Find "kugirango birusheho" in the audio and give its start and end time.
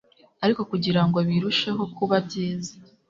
0.71-1.83